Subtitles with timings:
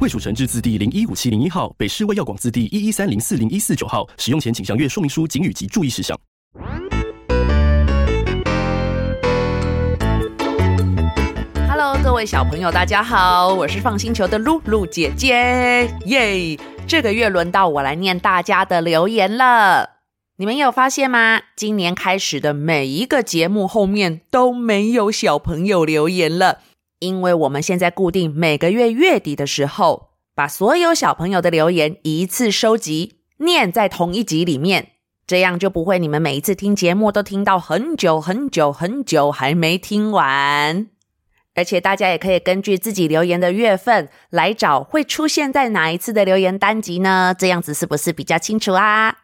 [0.00, 4.08] 卫署成制字第零一五七零一号，北市卫药广字第一一三零四零一四九号。
[4.16, 6.16] 使用前请详阅说明书、警语及注意事项。
[12.02, 16.58] 各位小朋友，大家好，我是放星球的露露姐姐，耶！
[16.86, 19.90] 这个月轮到我来念大家的留言了。
[20.36, 21.42] 你们有发现吗？
[21.54, 26.60] 今年开始的每一个节目后面都没有小朋友留言了，
[27.00, 34.92] 因为我们现在固定每个月月底的时候，把所有小朋友的留言一次收集，念在同一集里面，
[35.26, 40.88] 这样就不会你们每一次听节目都听到很久很久很久还没听完。
[41.54, 47.34] 而且大家也可以根据自己留言的月份来找会出现在哪一次的留言单集呢？
[47.36, 49.16] 这样子是不是比较清楚啊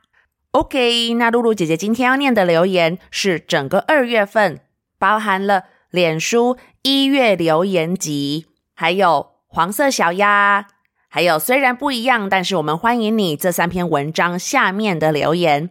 [0.50, 4.60] ？OK，那露露姐姐今天要念的留言是整个二月份，
[4.98, 10.66] 包含了脸书一月留言集，还有黄色小鸭，
[11.08, 15.70] 还有虽然不一样，但是我们欢迎你这三篇文章下面的留言。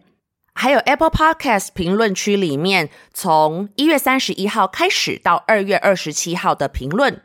[0.54, 7.20] 还有 Apple Podcast 评论区里面，从一月三十一号开始到二月二十七号的评论，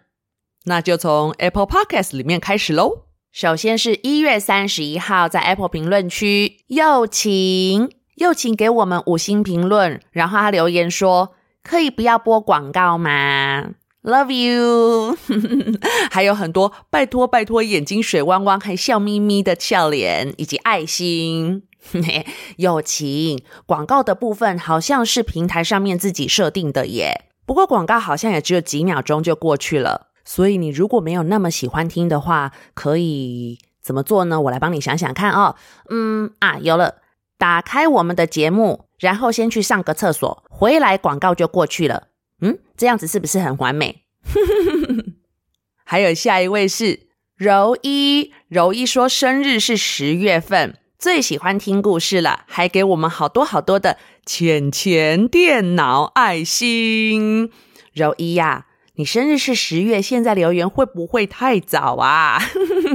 [0.66, 3.06] 那就从 Apple Podcast 里面开始喽。
[3.32, 11.36] 首先是一月三十一号在 Apple 评论区，又请又请给我们五星评论，然后他留言说
[11.70, 13.70] ：“可以不要播广告吗
[14.02, 15.16] ？”Love you，
[16.10, 21.62] 还有很多拜托拜托，眼睛水汪汪还笑眯眯的笑脸以及爱心。
[22.58, 34.42] 友情广告的部分好像是平台上面自己设定的耶，不过广告好像也只有几秒钟就过去了，所以你如果没有那么喜欢听的话，可以怎么做呢？
[34.42, 35.56] 我来帮你想想看哦。
[35.90, 36.96] 嗯啊，有了，
[37.40, 42.10] 打开我们的节目，然后先去上个厕所，回来广告就过去了。
[42.42, 44.04] 嗯，这样子是不是很完美？
[45.86, 50.78] 还有下一位是柔一，柔一说生日是十月份。
[51.00, 57.52] 最喜欢听故事了，还给我们好多好多的浅浅电脑爱心。
[57.94, 62.42] 柔一呀、你生日是十月，现在留言会不会太早啊？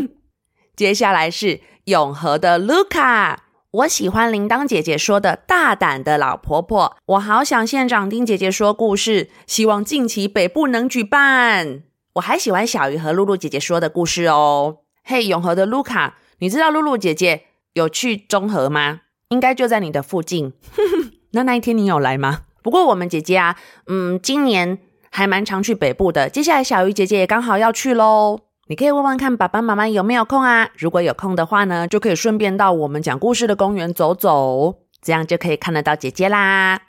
[0.77, 3.44] 接下来是永和的卢卡，
[3.75, 11.83] 我喜欢铃铛姐姐说的大胆的老婆婆，我好想现场听姐姐说故事，希望近期北部能举办。
[12.15, 14.77] 我还喜欢小鱼和露露姐姐说的故事哦。
[15.03, 19.01] 嘿，永和的卢卡，你知道露露姐姐有去中和吗？
[19.31, 20.53] 应该就在你的附近。
[21.33, 22.43] 那那一天你有来吗？
[22.63, 23.57] 不过我们姐姐啊，
[23.89, 24.79] 嗯，今年
[25.11, 26.29] 还蛮常去北部的。
[26.29, 28.39] 接下来小鱼姐姐也刚好要去喽。
[28.69, 30.71] 你可以问问看爸爸妈妈有没有空啊？
[30.77, 36.83] 如果有空的话呢，就可以顺便到我们讲故事的公园走走，这样就可以看得到姐姐啦。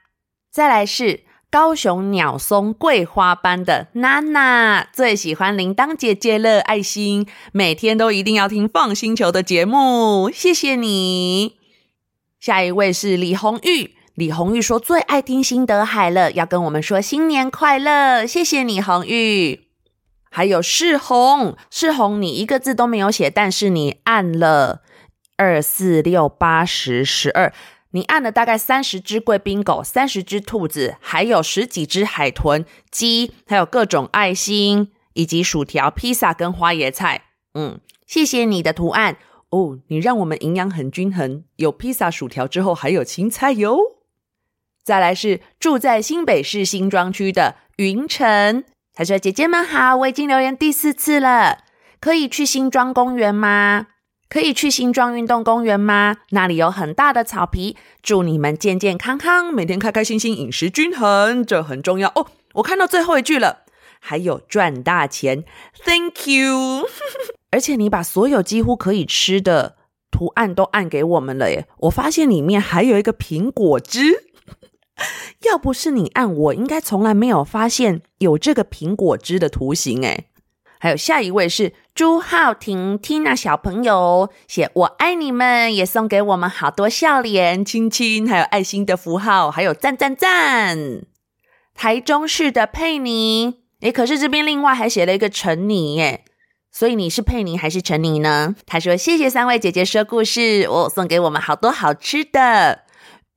[0.51, 1.25] 再来是。
[1.51, 11.55] 高雄鸟松桂花班的娜娜最喜欢铃铛姐姐了，爱心每天都一定要听放星球的节目，谢谢你。
[12.41, 19.64] 下一位是李红玉，李红玉说最爱听新德海了，要跟我们说新年快乐，谢谢你红玉。
[20.35, 24.81] 还有世红，世红你一个字都没有写，但是你按了
[25.37, 27.53] 二四六八十十二。
[27.91, 37.27] 你按了大概三十只贵宾狗，三十只兔子，还有十几只海豚、鸡，还有各种爱心，以及薯条、披萨跟花椰菜。
[37.53, 39.15] 嗯，谢谢你的图案
[39.51, 41.45] 哦，你让我们营养很均衡。
[41.55, 43.77] 有披萨、薯条之后，还有青菜哟。
[44.83, 51.59] 再来是住在新北市新庄区的云晨，他说：“姐姐们好，我已经留言第四次了，
[51.99, 53.87] 可以去新庄公园吗？”
[54.27, 56.17] 可以去新庄运动公园吗？
[56.31, 57.77] 那里有很大的草皮。
[58.01, 62.27] 祝你们健健康康，每天开开心心，饮食均衡，这很重要哦。
[62.55, 63.59] 我看到最后一句了，
[63.99, 65.43] 还有赚大钱
[65.85, 66.87] ，Thank you。
[67.51, 69.75] 而且你把所有几乎可以吃的
[70.09, 71.67] 图案都按给我们了耶。
[71.81, 74.23] 我发现里面还有一个苹果汁，
[75.43, 80.27] 要不是你按，我应该从来没有发现有这个苹果汁的图形诶。
[80.79, 90.77] 还有下一位是朱浩婷，Tina 小朋友写我爱你们，也送给我们好多笑脸、亲亲，还有爱心的符号，还有赞赞赞。
[91.73, 96.23] 台中市的佩妮，诶，可是这边另外还写了一个陈妮耶，
[96.71, 98.55] 所以你是佩妮还是陈妮呢？
[98.65, 102.83] 他说：“谢谢三位姐姐说故事，我送给我们好多好吃的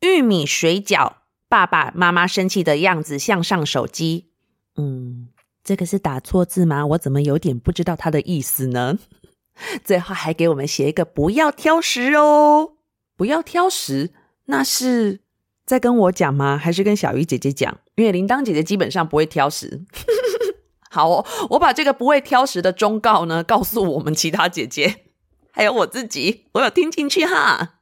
[0.00, 1.12] 玉米水饺。
[1.48, 4.30] 爸爸妈妈生气的样子向上手机。
[4.76, 5.28] 嗯，
[5.64, 6.86] 这个是打错字吗？
[6.86, 8.98] 我怎么有点不知道他的意思呢？
[9.82, 12.74] 最后还给我们写一个不要挑食哦，
[13.16, 14.10] 不要挑食，
[14.44, 15.20] 那是
[15.66, 16.56] 在跟我讲吗？
[16.56, 17.80] 还是跟小鱼姐姐讲？
[17.96, 19.84] 因为铃铛姐姐基本上不会挑食。
[20.90, 25.04] ”好哦，我把这个不会挑食的忠告呢，告诉我们其他姐姐，
[25.50, 27.77] 还有我自己，我有听进去哈。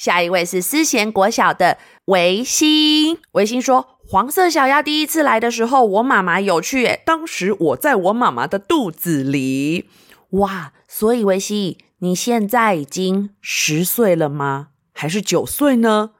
[0.00, 1.76] 下一位是思贤国小的
[2.06, 9.90] 维新，维新说：“黄色小鸭第一次来的时候，我妈妈有去，诶，当时我在我妈妈的肚子里，
[10.30, 10.72] 哇！
[10.88, 14.68] 所以维新，你现在已经十岁了吗？
[14.94, 16.12] 还是九岁呢？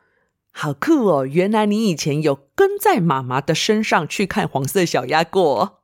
[0.51, 1.25] 好酷哦！
[1.25, 5.81] 原来你以前有跟在妈妈的身上去看黄色小鸭过。”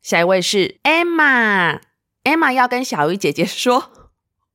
[0.00, 3.92] 下一位是 Emma，Emma 要跟小鱼姐姐说：“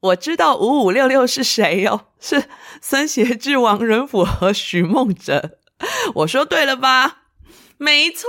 [0.06, 2.46] 我知道五五六六是谁哟， 是
[2.82, 5.58] 孙协志、王仁甫和许梦哲。
[6.16, 7.24] 我说对了吧？
[7.78, 8.28] 没错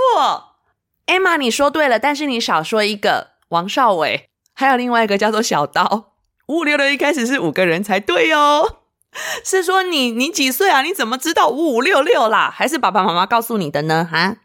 [1.07, 6.15] ，Emma 你说对了，但是你少说一个王少伟，还有另外一个叫做小刀。
[6.49, 8.79] 五五六六一开始是五个人才对哦，
[9.45, 10.83] 是说你你几岁啊？
[10.83, 12.53] 你怎么知道五五六六啦？
[12.55, 14.09] 还是爸爸妈妈告诉你的呢？
[14.11, 14.37] 哈？”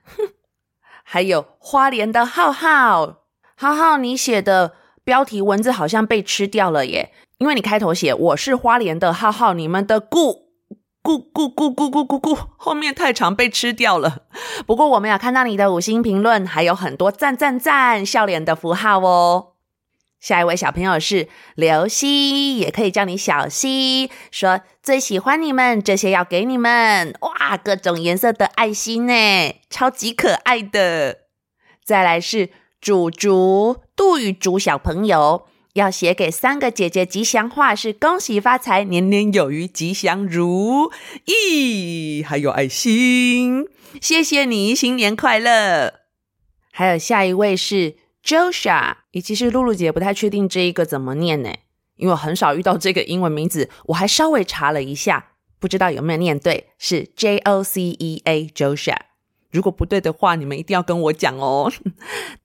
[1.03, 3.23] 还有花莲的浩浩，
[3.57, 10.51] 浩浩，你写的标题文字好像被吃掉了耶，因为你开头写我是花莲的浩浩，你们的故。
[11.03, 14.25] 咕咕咕咕咕咕咕，后面太长被吃掉了。
[14.67, 19.53] 不过我们有看到你的五星评论，还有很多赞赞赞笑脸的符号哦。
[20.19, 27.15] 下一位小朋友是刘希，也可以叫你小希，说最喜欢你们，这些要给你们。
[27.21, 31.21] 哇，各种颜色的爱心呢，超级可爱的。
[31.83, 32.51] 再来是
[32.81, 40.91] 主竹杜雨竹小朋友，要写给三个姐姐吉祥话，是恭喜发财，年年有余，吉祥如
[41.25, 42.23] 意。
[42.23, 43.67] 还有爱心，
[44.01, 45.93] 谢谢你，新年快乐。
[46.71, 47.95] 还有下一位是。
[48.23, 51.49] Joshua，其实露露姐不太确定这一个怎么念呢，
[51.95, 58.95] 因为我很少遇到这个英文名字，我还稍微查了一下，不知道有没有念对，是 J O C E A Joshua。
[59.49, 61.73] 如果不对的话，你们一定要跟我讲哦。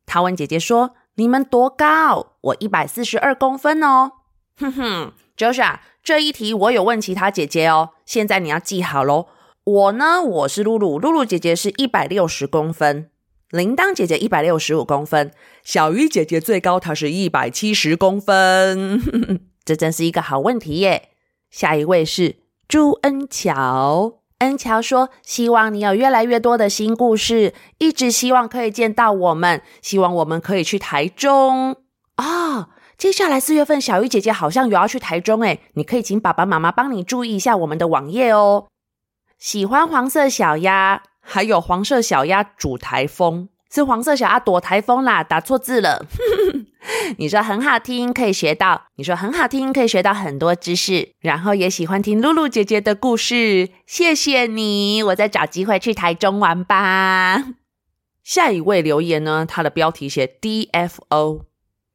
[0.06, 2.36] 陶文姐姐说：“你们多高？
[2.40, 4.12] 我一百四十二公分哦。
[4.56, 9.26] ”哼哼，Joshua，这一题我有问其他姐姐哦，现在你要记好喽。
[9.64, 13.10] 我呢，我是露露，露露姐姐是一百六十公分。
[13.50, 15.32] 铃铛姐姐一百六十五公分，
[15.62, 19.00] 小鱼姐姐最高她是一百七十公分，
[19.64, 21.10] 这真是一个好问题耶。
[21.50, 22.36] 下一位是
[22.66, 31.76] 朱恩乔，恩乔说：“希望你有越来越多的新故事，一直希望可以见到我们，希望我们可以去台中
[32.16, 32.68] 啊、哦。
[32.98, 38.66] 接下来四月份，小鱼姐姐好像有要去台中诶，你可以请爸爸妈妈帮你注意一下我们的网页哦。
[39.38, 46.06] 喜欢黄色小鸭。”还有黄色小鸭煮台风，是黄色小鸭躲台风啦，打错字了。
[47.18, 48.86] 你说很好听，可以学到。
[48.96, 51.12] 你说很好听，可以学到很多知识。
[51.20, 55.02] 然后也喜欢听露露姐姐的故事，谢谢你。
[55.02, 57.44] 我再找机会去台中玩吧。
[58.22, 59.46] 下一位留言呢？
[59.46, 61.42] 他的标题写 DFO，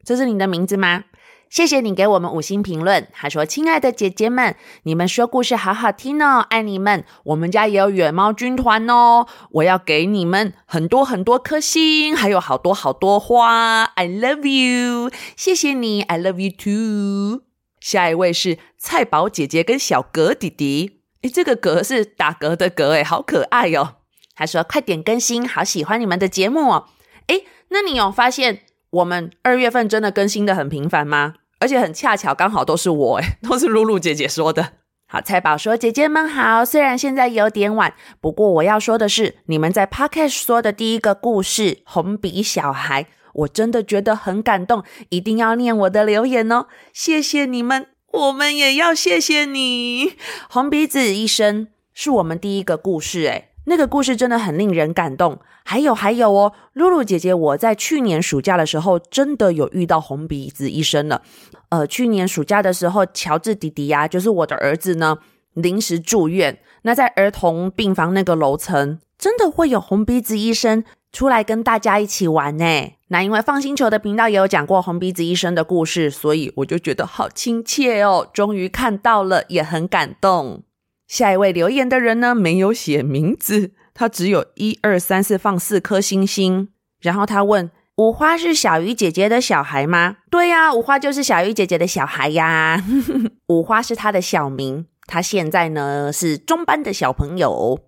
[0.04, 1.04] 这是你的名字吗？
[1.52, 7.04] 谢谢你给我们五星评论，还说：“亲爱的姐姐们，你们说故事好好听哦，爱你们！
[7.26, 13.84] 我们家也有远猫军团哦，我要给你们很多很多颗星，还有好多好多花。
[13.84, 17.44] I love you，谢谢你，I love you too。”
[17.82, 23.96] 下一位是菜宝姐姐跟小格弟弟，诶，这个格是打嗝的嗝，诶，好可爱哦。
[24.34, 26.86] 他说：“快点更新，好喜欢你们的节目哦。”
[27.28, 28.62] 诶，那你有发现
[28.92, 31.34] 我们二月份真的更新的很频繁吗？
[31.62, 34.74] 而且很恰巧，刚好都是我诶， 都是露露姐姐说的。
[35.08, 43.04] 好，菜宝说：“姐姐们好，虽然现在有点晚，不过我要说的是，你们在 Podcast 说的第一个故事《红笔小孩》，
[43.34, 46.68] 我真的觉得很感动，一定要念我的留言哦。
[46.94, 50.14] 谢谢你们，我们也要谢谢你。
[50.50, 53.51] 红鼻子医生是我们第一个故事，诶。
[53.66, 55.40] 那个故事真的很令人感动。
[55.64, 61.22] 还有还有哦，露露姐姐，我在去年暑假的时候真的有遇到红鼻子医生了。
[61.70, 65.20] 呃，去年暑假的时候，乔治弟弟呀，就是我的儿子呢，
[65.54, 66.60] 临时住院。
[66.82, 72.66] 那在儿童病房那个楼层，真的会有红鼻子医生出来跟大家一起玩呢。
[73.10, 78.28] 那因为放星球的频道也有讲过红鼻子医生的故事，所以我就觉得好亲切哦。
[78.34, 80.64] 终于看到了，也很感动。
[81.12, 86.70] 下一位留言的人呢，没有写名字，他只有一二三四放四颗星星。
[87.02, 90.16] 然后他问五花是小鱼姐姐的小孩吗？
[90.30, 92.82] 对呀，五花就是小鱼姐姐的小孩呀。
[93.50, 97.82] 五花是她的小名，她现在呢是中班的小朋友。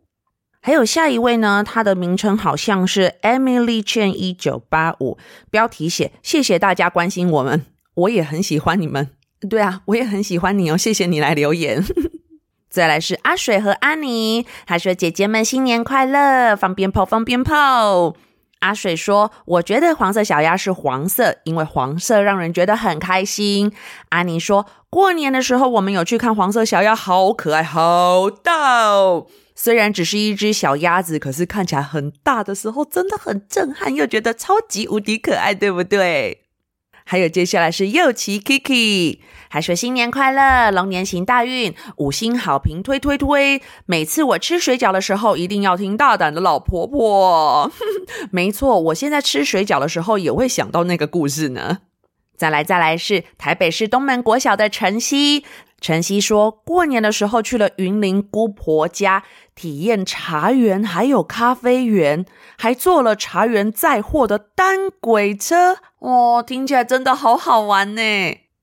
[0.61, 5.17] 还有下一位呢，她的名称好像是 Emily Chen 一九八五，
[5.49, 7.65] 标题写谢谢大家关心我们，
[7.95, 9.11] 我也很喜欢你们。
[9.49, 11.81] 对啊，我也很喜欢你哦，谢谢你来留言。
[12.73, 18.15] 再来是阿水和阿妮，他说姐姐们新年快乐，放鞭炮，放鞭炮。
[18.61, 23.71] 阿水说：“我觉得黄色小鸭是黄色，因为黄色让人觉得很开心。”
[24.09, 29.27] 阿妮说：“过年的时候我们有去看黄色小鸭，好可爱，好大哦！
[29.53, 36.39] 虽然只是一只小鸭子，可是看起来很大的时候真的很震撼，又觉得超级无敌可爱，对不对？”
[37.05, 39.19] 还有接下来是右奇 Kiki，
[39.53, 43.61] 还说新年快乐，龙年行大运，五星好评推推推。
[43.85, 47.71] 每次我吃水饺的时候，一定要听大胆的老婆婆。
[48.33, 51.81] 没错，我现在吃水饺的时候也会想到那个故事呢。
[52.35, 55.45] 再来再来是台北市东门国小的晨曦，
[55.79, 62.25] 晨曦说过年的时候去了云林姑婆家，体验茶园还有咖啡园，
[62.57, 65.77] 还坐了茶园载货的单轨车。
[65.99, 68.01] 哦，听起来真的好好玩呢。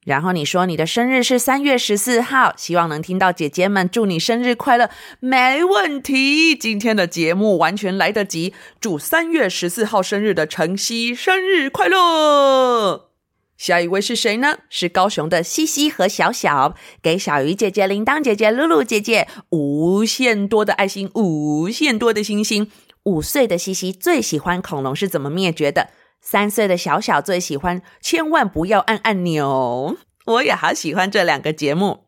[0.04, 4.88] 然后你说你的生日是三月十四号，希望能听到姐姐们祝你生日快乐，
[5.20, 6.56] 没问题。
[6.56, 13.10] 今天的节目完全来得及，祝三月十四号生日的晨曦生日快乐。
[13.58, 14.60] 下一位是谁呢？
[14.70, 22.70] 是高雄的西西和小小，给小鱼姐姐、铃铛姐姐、露露姐姐无限多的爱心，无限多的星星。
[23.04, 25.90] 五岁的西西最喜欢恐龙是怎么灭绝的。
[26.20, 29.96] 三岁的小小最喜欢，千万不要按按钮。
[30.26, 32.06] 我也好喜欢这两个节目。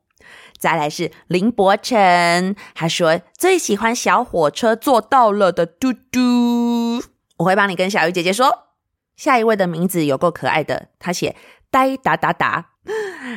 [0.59, 7.03] 再来是林柏成，他说最喜欢小火车坐到了的嘟嘟。
[7.39, 8.69] 我会帮你跟小鱼姐姐说。
[9.17, 11.37] 下一位的名字有够可爱的，他写
[11.71, 12.71] 呆哒哒哒。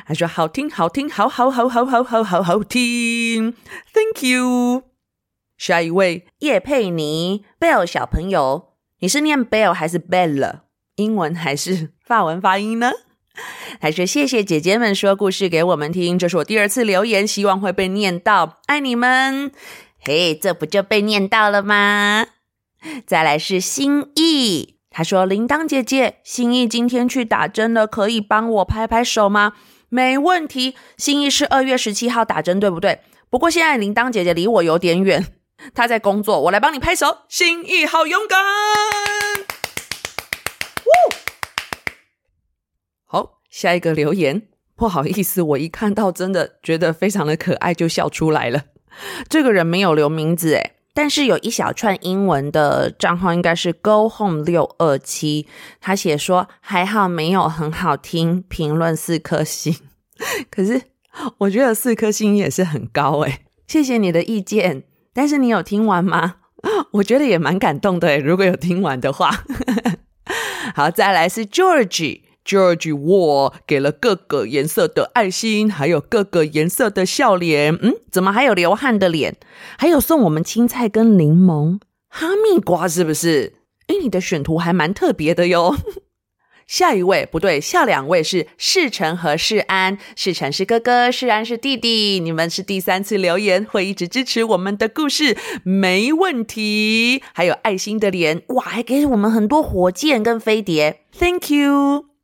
[0.08, 3.53] 他说好听好听，好好好好好好好好听。
[3.94, 4.84] Thank you。
[5.58, 10.64] 下一位叶佩妮，Bell 小朋友，你是念 Bell 还是 Bella？
[10.96, 12.92] 英文还是 法文发音呢？
[13.82, 16.18] 还是谢谢姐姐们说故事给我们听。
[16.18, 19.52] 这是我第二次留言，希望会被念到，爱你们。
[20.00, 22.28] 嘿，这不就被念到了吗？
[23.06, 29.54] 再来是心意，他说：“铃铛姐姐，心意今天去打针了，可以帮我拍拍手吗？”
[29.90, 30.75] 没问题。
[30.96, 33.02] 心意是二月十七号打针，对不对？
[33.30, 35.25] 不过现在铃铛姐姐离我有点远，
[35.74, 37.18] 她在工作，我来帮你拍手。
[37.28, 39.14] 心意好勇敢。
[43.06, 44.42] 好，下一个留言，
[44.76, 48.64] 不好意思，我一看到真的觉得非常的可爱，就笑出来了。
[49.30, 55.48] 这个人没有留名字诶，但是有一小串英文的账号，应该是 Go Home 六二七。
[55.80, 59.76] 他写说还好没有很好听，评论四颗星。
[60.50, 60.82] 可是
[61.40, 64.84] 我觉得四颗星也是很高诶，谢谢你的意见。
[65.14, 66.38] 但是你有听完吗？
[66.94, 69.46] 我觉得也蛮感动的，如果有听完的话。
[70.74, 77.78] 好，再来是 George George，George，我给了各个颜色的爱心，还有各个颜色的笑脸。
[77.82, 79.36] 嗯，怎么还有流汗的脸？
[79.78, 83.54] 还有送我们青菜跟柠檬、哈密瓜，是不是？
[83.88, 85.75] 诶，你的选图还蛮特别的哟。
[86.66, 90.00] 下一位不对，下两位是世成和世安。
[90.16, 92.20] 世成是哥哥，世安是弟弟。
[92.20, 97.22] 你们是第三次留言，会一直支持我们的故事，没问题。
[97.34, 102.14] 还有爱心的脸，哇，还给我们很多火箭跟飞碟，Thank you。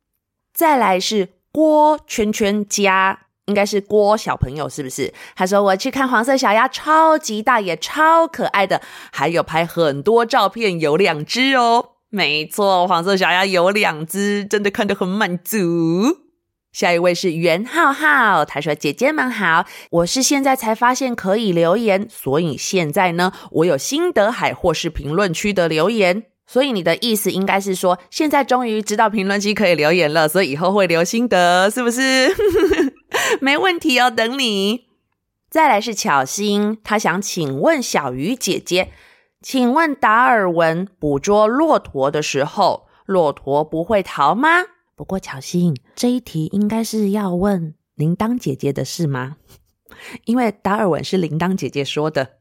[0.62, 5.12] 再来是郭圈圈家，应该是郭小朋友，是不是？
[5.34, 11.94] 他说我去看黄色小鸭，超级大也超可爱的，还有拍很多照片，有两只哦。
[12.10, 16.18] 没错，黄色小鸭有两只，真的看得很满足。
[16.70, 26.26] 下一位是袁浩浩，他说：“姐姐们好，我是现在才发现可以留言，所以现在呢，我有新德海或是评论区的留言。
[26.46, 32.34] 所以你的意思应该是说，现在终于知道评论区可以留言了，所以以后会留心得，是不是？
[33.40, 34.86] 没问题哦，等你。
[35.50, 38.92] 再来是巧心，他想请问小鱼姐姐。”
[39.42, 44.48] 请问达尔文捕捉骆驼的时候，骆驼不会逃吗？
[44.94, 49.38] 不过巧心，这一题应该是要问铃铛姐姐的事吗？
[50.26, 52.36] 因为达尔文是铃铛姐姐说的，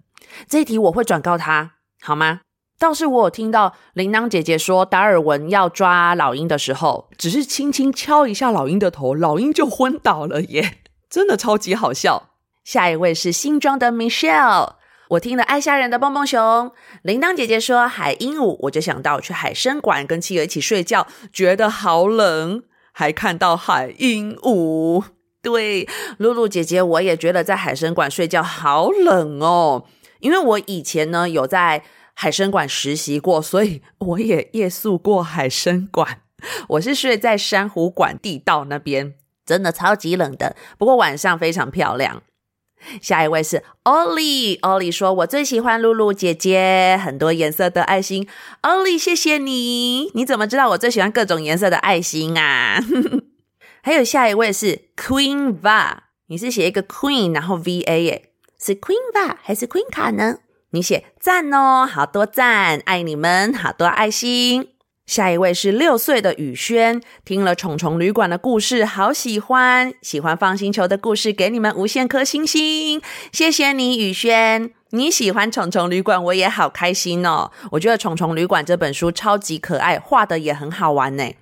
[0.48, 2.42] 这一题我会转告她，好吗？
[2.82, 12.30] 倒是我有听到铃铛姐姐说，达尔文要抓老鹰的时候，只是轻轻敲一下老鹰的头，老鹰就昏倒了耶， 真的超级好笑。
[12.64, 14.78] 下一位是新庄的 Michelle。
[15.10, 16.72] 我听了爱吓人的蹦蹦熊，
[17.04, 25.04] 铃铛姐姐说海鹦鹉，我就想到去海生馆跟企鹅一起睡觉，觉得好冷，还看到海鹦鹉。
[25.44, 29.86] 对，露露姐姐，我也觉得在海生馆睡觉好冷哦，
[30.22, 31.84] 因为我以前呢有在
[32.22, 36.22] 海生馆实习过，所以我也夜宿过海生馆。
[36.70, 42.22] 我是睡在珊瑚馆地道那边，真的超级冷的，不过晚上非常漂亮。
[43.02, 48.28] 下一位是 Ollie，Ollie 说：“我最喜欢露露姐姐，很多颜色的爱心。
[48.62, 50.12] ”Ollie，谢谢你。
[50.14, 52.80] 你怎么知道我最喜欢各种颜色的爱心啊？
[53.82, 55.98] 还有下一位是 Queen Va，
[56.28, 60.38] 你是写一个 Queen 然后 V A 耶，是 Queen Va 还是 Queen 卡呢？
[60.74, 64.70] 你写赞哦，好多赞，爱你们，好多爱心。
[65.06, 73.02] 下一位是六岁的宇轩，听了虫虫旅馆的故事，好喜欢，喜欢放星球的故事，给你们无限颗星星，
[73.34, 77.52] 谢谢你，宇轩，你喜欢虫虫旅馆，我也好开心哦。
[77.72, 81.34] 我觉得虫虫旅馆这本书超级可爱，画的也很好玩呢。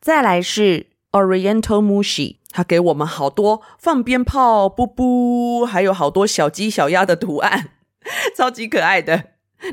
[0.00, 7.68] 再来是 Oriental Mushi，他给我们好多放鞭炮，布布，还有好多小鸡小鸭的图案，
[8.36, 9.24] 超级可爱的。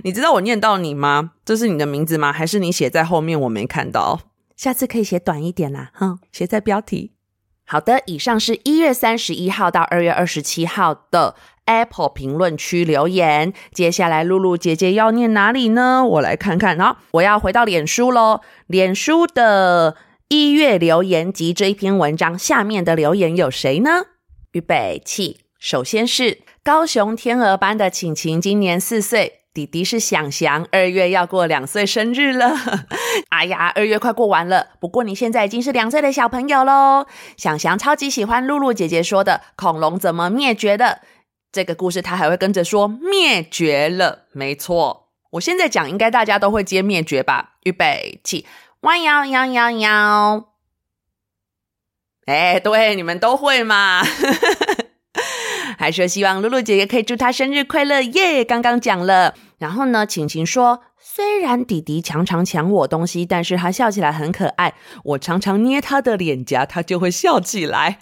[0.04, 1.32] 你知道我念到你吗？
[1.44, 2.32] 这是你的名字吗？
[2.32, 4.22] 还是你写在后面我没看到？
[4.56, 7.14] 下次可以写短一点啦，哼，写在标题。
[7.66, 13.54] 好的，以上是一月三十一号到二月二十七号的 Apple 评论区留言。
[13.72, 16.04] 接下来露露姐姐要念哪里呢？
[16.04, 16.80] 我来看看。
[16.80, 18.42] 好，我要回到脸书喽。
[18.68, 19.96] 脸书的
[20.28, 24.08] 一月留言及这一篇文章下面的留言有谁呢？
[24.52, 29.36] 预备起，首先是高雄天鹅班的晴晴，今年四岁。
[29.52, 32.56] 弟弟是祥祥，二月要过两岁生日了。
[33.30, 37.08] 哎呀，二月快过完了，不过你现在已经是两岁的小朋友喽。
[37.36, 41.02] 祥祥超级喜欢露露姐姐说的恐龙怎么灭绝的
[41.52, 44.28] 这个故事，他还会跟着说灭绝了。
[44.32, 47.56] 没错，我现在讲应该大家都会接灭绝吧？
[47.64, 48.46] 预备起，
[48.82, 50.46] 弯腰腰腰腰。
[52.28, 54.04] 哎，对，你们都会吗？
[55.80, 58.44] 还说希望露露姐姐可以祝她生日快乐耶！
[58.44, 64.74] 刚刚讲了，然后呢，晴晴说，虽然弟弟常常抢我东西，但是他笑起来很可爱。
[65.06, 68.00] 我常常捏他的脸颊，他就会笑起来。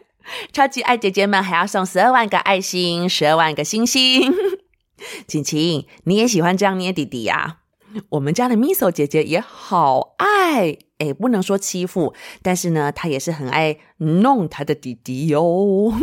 [0.52, 4.34] 超级爱姐姐们还要送十二万个爱心，十二万个星星。
[5.28, 7.58] 晴晴，你也喜欢这样捏弟弟呀？
[8.10, 15.94] 我们家的 Miso 姐姐也好爱，诶，不能说欺负，但是呢，她也是很爱弄她的弟弟哟。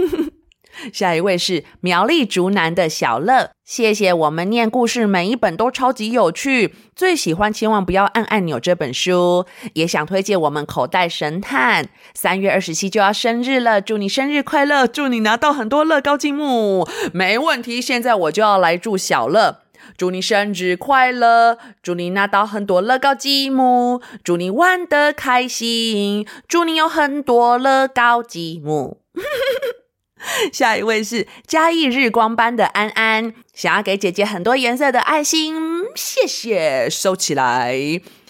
[0.92, 19.60] 下一位是苗栗竹南的小乐，谢谢我们念故事，每一本都超级有趣，最喜欢千万不要按按钮这本书，也想推荐我们口袋神探，三月二十七就要生日了，祝你生日快乐，祝你拿到很多乐高积木，没问题，现在我就要来祝小乐，
[19.96, 28.98] 祝你生日快乐，祝你拿到很多乐高积木，祝你玩得开心，祝你有很多乐高积木。
[30.52, 35.56] 下一位是嘉义日光班的安安，想要给姐姐很多颜色的爱心，
[35.94, 37.74] 谢谢，收起来。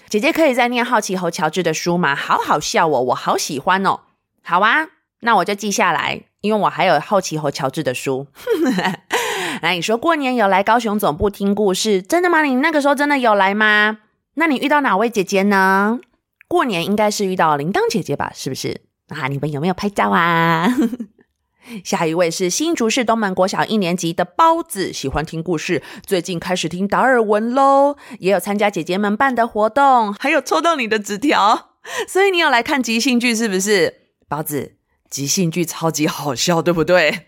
[0.09, 2.15] 姐姐可以再念好奇猴乔治的书吗？
[2.15, 4.01] 好好笑哦，我好喜欢哦。
[4.43, 4.87] 好啊，
[5.21, 8.27] 那我就记下来，因为我还有好奇猴乔治的书。
[9.61, 12.43] 那你说过年有来高雄总部听故事，真的吗？
[12.43, 13.97] 你那个时候真的有来吗？
[14.35, 15.99] 那你遇到哪位姐姐呢？
[16.47, 18.31] 过年应该是遇到铃铛姐姐吧？
[18.35, 18.81] 是不是？
[19.09, 20.67] 啊，你们有没有拍照啊？
[21.83, 31.71] 下一位是新竹市东门国小一年级的包子，喜欢听故事，最近开始听达尔文喽，也有参加姐姐们办的活动，还有抽到你的纸条，
[32.07, 34.01] 所以你有来看即兴剧是不是？
[34.27, 34.75] 包子，
[35.09, 37.27] 即兴剧超级好笑，对不对？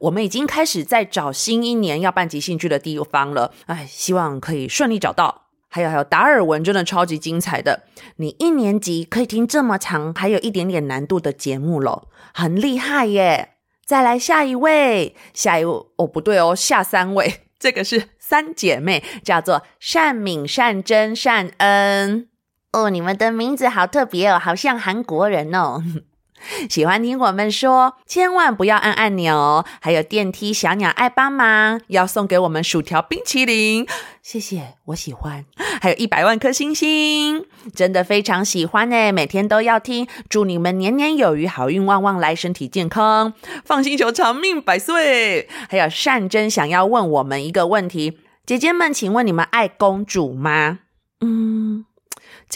[0.00, 5.44] 我们已经开始在找新一年要办即兴剧的地方了，哎，希望可以顺利找到。
[5.68, 7.84] 还有还有，达尔文真的超级精彩的，
[8.16, 13.55] 你一年级可以听这么长，还有一点点难度的节目了，很厉害耶！
[13.86, 22.28] 再来下一位，下一位哦，不对哦，下三位， 这个是三姐妹，叫做善敏、善珍、善恩
[22.72, 25.80] 哦，你们的名字好特别哦，好像韩国人哦。
[26.70, 29.64] 喜欢听我们说，千万不要按按钮。
[29.80, 33.86] 还有电梯小鸟爱帮忙，要送给我们薯条冰淇淋，
[34.22, 35.44] 谢谢，我喜欢。
[35.80, 37.44] 还有一百万颗星星，
[37.74, 40.06] 真的非常喜欢诶，每天都要听。
[40.28, 43.32] 祝你们年年有余，好运旺旺来，身体健康
[43.66, 45.48] ，FUN 星球长命百岁。
[45.68, 50.78] 还有善珍想要问我们一个问题，姐姐们，请问你们爱公主吗？
[51.20, 51.84] 嗯。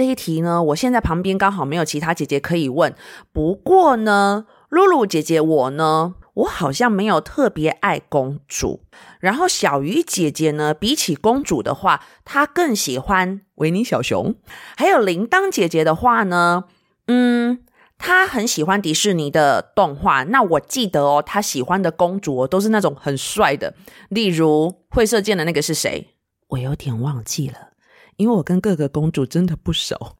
[0.00, 2.94] 这一题呢，我现在旁边刚好没有其他姐姐可以问。
[3.34, 8.80] 不过呢，露露姐姐我呢，我好像没有特别爱公主。
[9.18, 14.36] 然后小鱼姐姐呢，比起公主的话，她更喜欢维尼小熊。
[14.74, 16.64] 还有铃铛姐姐的话呢，
[17.08, 17.62] 嗯，
[17.98, 20.22] 她很喜欢迪士尼的动画。
[20.22, 23.74] 那我记得哦，她喜欢的公主哦，都是那种很帅的，
[24.08, 26.14] 例如会射箭的那个是谁？
[26.48, 27.69] 我有点忘记了，
[28.20, 30.16] 因为我跟各个公主真的不熟。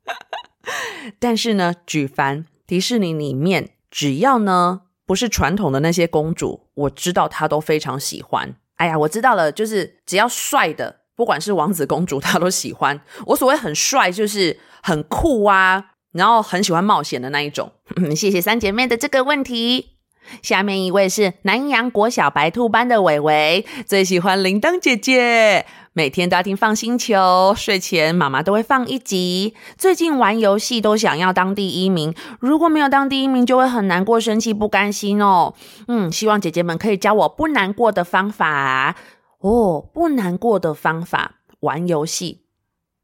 [1.20, 8.56] 但是呢，举凡迪士尼里面，只要呢不是传统的那些公主，我知道她都非常喜欢。
[8.76, 12.98] 哎呀，我知道了，就是只要帅的，不管是王子公主，她都喜欢。
[13.26, 17.70] 我所谓很帅，就是很酷啊，然后很喜欢冒险的那一种。
[18.16, 19.98] 谢谢三姐妹的这个问题。
[20.42, 29.54] 下面一位是南洋国小白兔班的伟伟，最喜欢铃铛姐姐，每天都要听放星球，睡前妈妈都会放一集。
[29.76, 35.54] 最近玩游戏都想要当第一名，如果没有当第一名，就会很难过、生气、不甘心哦。
[35.88, 38.94] 嗯，希望姐姐们可以教我不难过的方法
[39.40, 42.39] 哦，不难过的方法，玩游戏。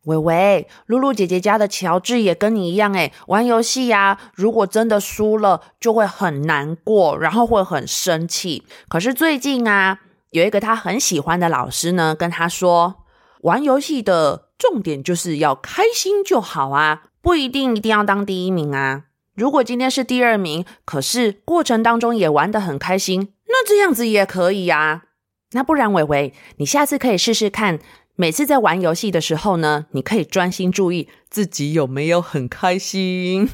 [0.06, 8.62] 喂喂，露露姐姐家的乔治也跟你一样诶，玩游戏呀，如果真的输了，就会很难过，然后会很生气。
[8.88, 9.98] 可是最近啊，
[10.30, 13.02] 有一个他很喜欢的老师呢，跟他说，
[13.40, 19.06] 玩游戏的重点就是要开心就好啊，不一定一定要当第一名啊。
[19.34, 25.02] 如果今天是第二名，可是过程当中也玩得很开心，那这样子也可以呀。
[25.50, 27.80] 那不然，伟伟，你下次可以试试看。
[28.18, 33.46] 每次在玩游戏的时候呢，你可以专心注意自己有没有很开心，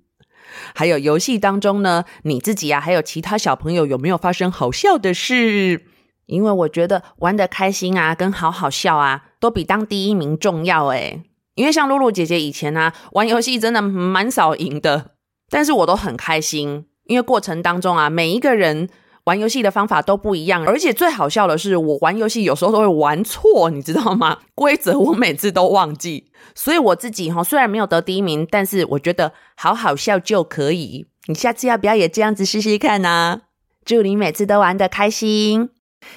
[0.74, 5.86] 还有游戏当中呢，你自己呀、啊，还有其他小朋友有没有发生好笑的事？
[6.26, 11.22] 因为我觉得玩得开心啊，跟好好笑啊，都比当第一名重要诶。
[11.54, 15.12] 因为像露露姐姐以前啊，玩游戏真的蛮少赢的，
[15.48, 18.90] 但是我都很开心，因为过程当中啊，每一个人。
[19.24, 24.38] 玩游戏的方法都不一样，而且最好笑的是，我玩游戏有时候都会玩错，你知道吗？
[24.54, 31.06] 规则我每次都忘记，所以我自己哈虽然没有得第一名，但是我觉得好好笑就可以。
[31.26, 33.42] 你下次要不要也这样子试试看呢？
[33.84, 35.70] 祝你每次都玩得开心。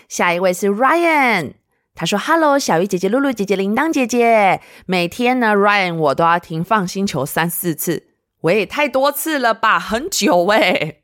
[0.10, 1.54] 下一位是 Ryan，
[1.96, 8.08] 他说：“Hello，小鱼姐姐、露露姐姐、铃铛姐姐，每天呢，Ryan 我都要听放星球三四次，
[8.42, 11.04] 喂，太多次了吧，很久喂。”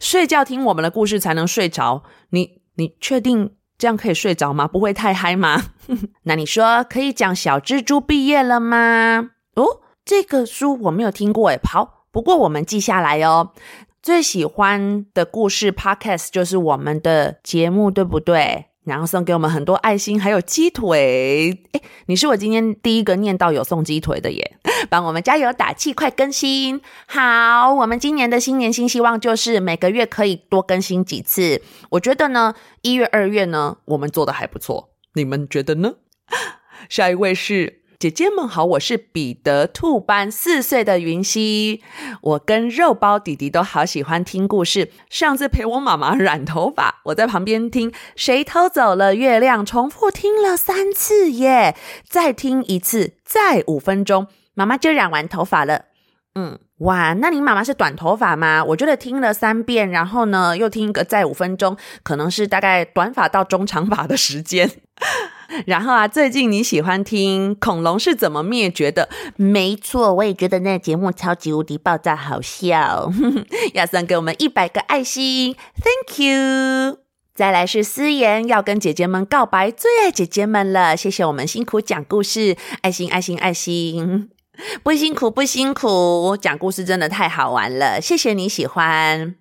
[0.00, 4.66] 睡觉听我们的故事才能睡着，你你确定这样可以睡着吗？
[4.68, 5.62] 不会太嗨吗？
[6.24, 9.30] 那你说可以讲小蜘蛛毕业了吗？
[9.54, 13.52] 哦，这个书我没有听过诶，好，不过我们记下来哦。
[14.02, 18.69] 最喜欢的故事 Podcast 就是我们的节目，对不对？
[18.84, 21.58] 然后送给我们很多爱心，还有鸡腿。
[21.72, 24.56] 诶，你是我今天第一个念到有送鸡腿的耶，
[24.88, 26.80] 帮我们加油打气，快更新。
[27.06, 31.62] 好，我们今年的新年新希望就是每个月可以多更新几次。
[31.90, 34.90] 我觉得呢，一月、二月呢，我们做的还不错。
[35.14, 35.94] 你们觉得呢？
[36.88, 37.79] 下一位是。
[38.00, 41.82] 姐姐们好，我是彼得兔班四岁的云溪。
[42.22, 44.90] 我跟肉包弟弟都好喜欢听故事。
[45.10, 51.76] 上次陪我妈妈染头发，我在旁边听《谁偷走了月亮》，重复听了三次耶。
[52.08, 55.84] 再听一次，再五分钟，妈妈就染完头发了。
[56.34, 58.64] 嗯，哇，那你妈妈是短头发吗？
[58.64, 64.70] 我觉得听了三遍，然后呢又听一个再五分钟，可能是大概短发到中长发的时间。
[65.66, 69.08] 然后啊，最近你喜欢听恐龙是怎么灭绝的？
[69.36, 73.10] 没错，我也觉得那个节目超级无敌爆炸好笑。
[73.74, 76.98] 要送给我们一百个爱心，Thank you。
[77.34, 84.28] 再来是思妍，要跟姐姐们告白，最爱姐姐们了，谢谢我们辛苦讲故事，爱心爱心爱心，
[84.82, 89.36] 不辛苦不辛苦，讲故事真的太好玩了，谢谢你喜欢。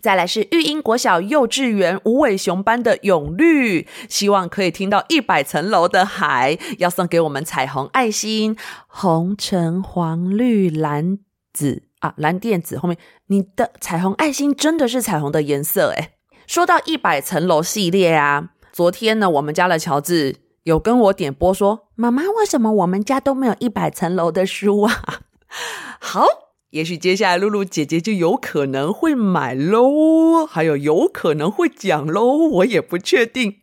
[0.00, 11.18] 再来是育英国小幼稚园无尾熊班的永绿，希望可以听到一百层楼的海，要送给我们彩虹爱心，红橙黄绿蓝
[11.52, 16.12] 紫啊，蓝靛紫后面，你的彩虹爱心真的是彩虹的颜色诶。
[16.46, 25.04] 说到一百层楼系列啊，昨天呢，我们家的乔治有跟我点播说，妈妈，为什么我们家都没有一百层楼的书啊？
[26.00, 26.49] 好。
[26.70, 33.56] 也许接下来露露姐姐就有可能会买喽，还有有可能会讲喽，我也不确定，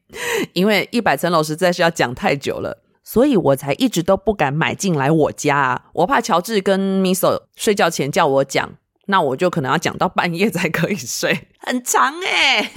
[0.51, 8.73] 因为一百层楼实在是要讲太久了，所以我才一直都不敢买进来我家，我怕乔治跟米索睡觉前叫我讲，
[9.05, 12.69] 那我就可能要讲到半夜才可以睡，很长诶。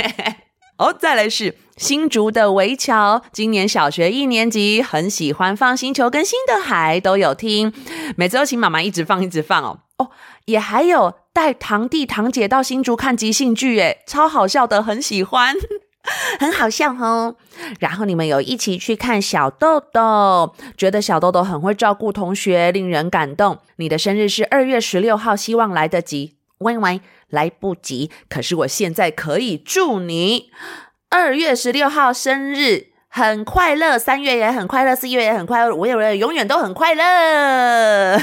[0.79, 7.73] 好，再来是新竹的围桥，今年小学一年级，很喜欢放星球跟新的海都有听，
[8.16, 9.81] 每次都请妈妈一直放一直放哦。
[10.00, 10.10] 哦，
[10.46, 15.54] 也还有带堂弟堂姐到新竹看即兴剧，诶，超好笑的，很喜欢，
[16.40, 17.36] 很好笑哦。
[17.78, 23.58] 然后你们有一起去看小豆豆，觉得小豆豆很会照顾同学，令人感动。
[23.76, 26.36] 你的生日是二月十六号，希望来得及。
[26.58, 28.10] 喂喂，来不及。
[28.28, 30.50] 可是我现在可以祝你
[31.10, 38.20] 二月十六号生日很快乐，三月也很快乐，四月也很快乐，五月永远都很快乐。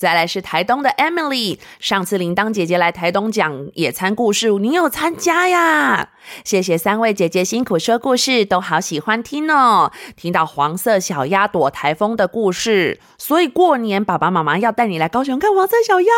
[0.00, 6.08] 再来是台东的 Emily，上次铃铛姐姐来台东讲野餐故事，你有参加呀？
[6.42, 9.92] 谢谢三位姐姐辛苦说故事，都好喜欢听哦。
[10.16, 16.12] 听到黄色小鸭躲台风的故事，所以过年爸爸妈妈要带你来高雄看黄色小鸭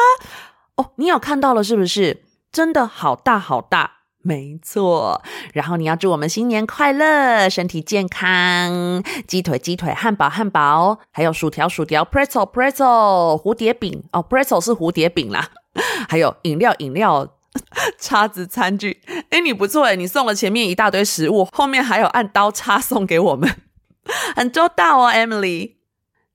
[0.76, 0.92] 哦。
[0.94, 2.22] 你有看到了是不是？
[2.52, 4.01] 真的好大好大。
[4.22, 5.20] 没错，
[5.52, 14.04] 然后你要祝我们新年快乐，身体健康，鸡腿鸡腿，汉堡汉堡，还有薯条薯条，pretzel pretzel，蝴蝶饼。
[14.12, 15.48] 哦，pretzel 是蝴蝶饼啦，
[16.08, 17.34] 还有饮料饮料，
[17.98, 23.50] 叉子餐具，诶你不错诶，你送了前面一大堆食物，后面还有按刀叉送给我们，
[24.36, 25.81] 很周到哦，Emily。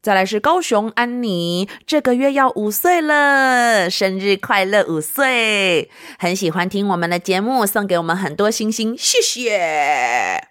[0.07, 5.91] 再来是高雄安妮，这个月要五岁了，生日快乐五岁！
[6.17, 10.47] 很喜欢听我们的节目，送给我们很多星星，谢谢。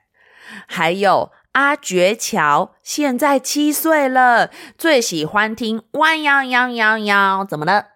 [0.66, 7.95] 还有阿觉桥，现在七岁了，最喜欢听弯腰腰腰腰，怎么了？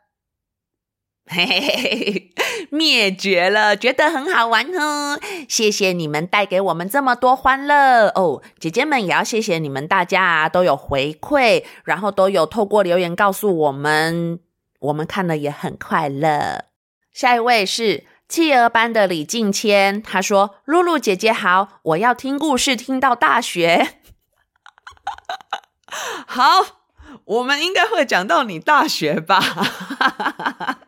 [1.33, 2.33] 嘿嘿嘿嘿，
[2.71, 5.16] 灭绝了，觉得很好玩哦！
[5.49, 14.40] 谢谢你们带给我们这么多欢乐哦，姐姐们也要谢谢你们，大家啊都有回馈，然后都有透过留言告诉我们，
[14.81, 16.64] 我们看了也很快乐。
[17.12, 23.99] 下一位是企鹅班的李静谦，他说：“露露姐姐好，我要听故事听到大学。
[26.27, 26.43] ”好，
[27.25, 30.80] 我们应该会讲到你大学吧。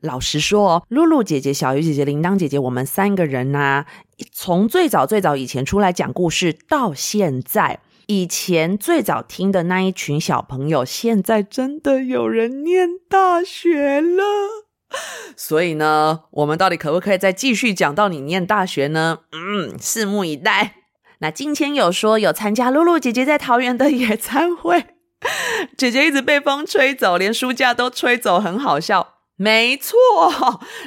[0.00, 3.86] 老实说，露露姐姐、小鱼姐姐、铃铛姐姐，我们三个人呐、啊，
[4.32, 14.22] 从最早最早以前出来讲故事到现在，以前最早听的那一群小朋友，现在真的有人念大学了。
[15.36, 19.20] 所以呢，我们到底可不可以再继续讲到你念大学呢？
[19.32, 20.74] 嗯，拭目以待。
[21.18, 24.86] 那今天有说有参加露露姐姐在桃园的野餐会，
[25.76, 29.19] 姐姐一直被风吹走，连书架都吹走，很好笑。
[29.42, 29.96] 没错，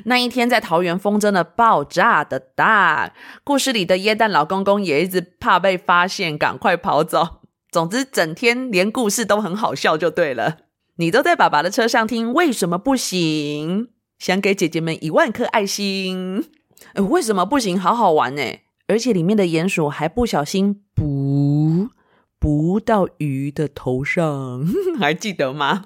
[0.06, 3.12] 那一天在桃园风真的爆炸的大。
[3.44, 7.42] 故事里的耶诞老公公也一直怕被发现，赶快跑走。
[7.72, 10.58] 总之，整天连故事都很好笑就对了。
[10.98, 13.88] 你都在爸爸的车上听，为什么不行？
[14.20, 16.52] 想给姐姐们一万颗爱心。
[16.94, 17.80] 诶，为什么不行？
[17.80, 18.44] 好好玩呢，
[18.88, 21.90] 而且里面的鼹鼠还不小心扑
[22.38, 24.64] 扑到鱼的头上，
[25.00, 25.86] 还记得吗？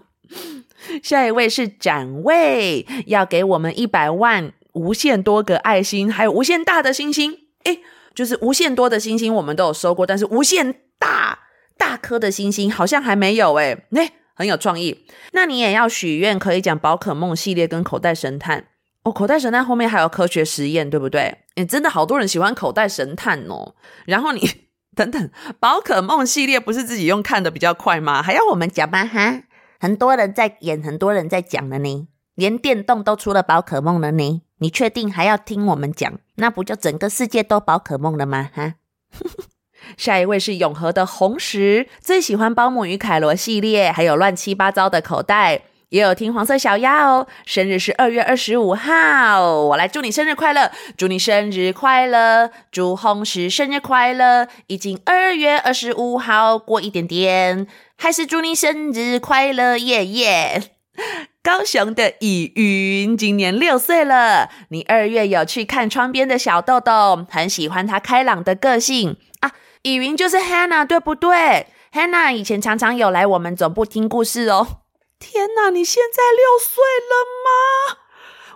[1.04, 7.38] 下一位是展位，要给我们一百万无限多个爱心，还有无限大的星星。
[7.64, 7.82] 诶，
[8.16, 11.40] 就是无限多的星星，我们都有收过，但是无限大
[11.78, 13.54] 大颗的星星好像还没有。
[13.56, 15.06] 诶，诶，很有创意。
[15.34, 18.68] 那你也要许愿，可以讲宝可梦系列跟口袋神探
[19.04, 19.12] 哦。
[19.12, 21.40] 口袋神探后面还有科学实验，对不对？
[21.56, 23.76] 诶，真的好多人喜欢口袋神探哦。
[24.06, 24.48] 然后你
[24.96, 28.22] 等等，宝可梦系列不是自己用看的比较快吗？
[28.22, 29.06] 还要我们讲吗？
[29.06, 29.44] 哈？
[29.80, 34.42] 很多人在演，很多人在讲了呢，连电动都出了宝可梦了呢。
[34.60, 36.20] 你确定还要听我们讲？
[36.36, 38.50] 那不就整个世界都宝可梦了吗？
[38.54, 38.76] 哈，
[39.96, 47.28] 下一位是永和的红石，最喜欢包姆与凯罗系列，还有乱七八糟的口袋，也有听黄色小鸭哦。
[47.46, 54.48] 生日是二月二十五号，我来祝你生日快乐，祝你生日快乐，祝红石生日快乐。
[54.68, 57.68] 已经二月二十五号过一点点。
[57.98, 60.72] 还是祝你生日快乐，耶耶！
[61.42, 69.54] 高雄的以云今年六岁了，你二月有去看窗边的小豆豆，很喜欢他开朗的个性啊。
[69.84, 74.82] 以云就是 Hannah 对不对？Hannah 以前常常有来我们总部听故事哦。
[75.20, 77.98] 天哪，你现在六岁了吗？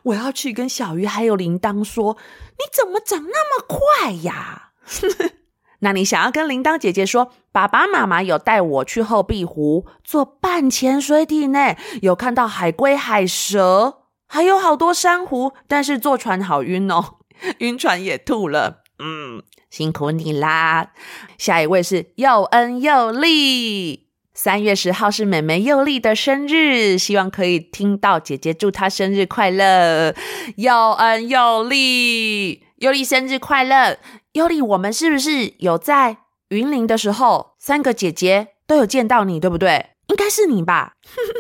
[0.04, 2.18] 我要去跟小鱼还有铃铛说，
[2.58, 4.72] 你怎么长那么快呀？
[5.84, 17.18] 那你想要跟铃铛姐姐说，爸爸妈妈有带我去后壁湖做半潜水艇呢，有看到海龟、海蛇，还有好多珊瑚，但是坐船好晕哦，
[17.60, 18.84] 晕船也吐了。
[19.00, 20.92] 嗯，辛苦你啦。
[21.40, 24.11] 下一位是又恩又利，
[24.44, 30.16] 三月十号是妹妹又利的生日，希望可以听到姐姐祝她生日快乐。
[30.56, 34.00] 又恩又利，又利生日快乐。
[34.32, 36.18] 尤丽，我们是不是有在
[36.50, 39.92] 云林的时候，三个姐姐都有见到你，对不对？
[40.08, 40.94] 应该是你吧？